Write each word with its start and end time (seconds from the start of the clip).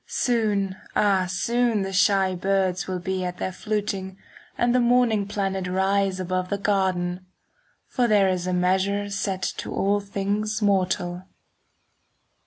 Soon, 0.07 0.77
ah, 0.95 1.27
soon 1.29 1.83
the 1.83 1.93
shy 1.93 2.33
birds 2.33 2.87
Will 2.87 2.97
be 2.97 3.23
at 3.23 3.37
their 3.37 3.51
fluting, 3.51 4.17
And 4.57 4.73
the 4.73 4.79
morning 4.79 5.27
planet 5.27 5.67
Rise 5.67 6.19
above 6.19 6.49
the 6.49 6.57
garden; 6.57 7.17
10 7.17 7.25
For 7.85 8.07
there 8.07 8.27
is 8.27 8.47
a 8.47 8.51
measure 8.53 9.11
Set 9.11 9.43
to 9.57 9.71
all 9.71 9.99
things 9.99 10.59
mortal. 10.59 11.27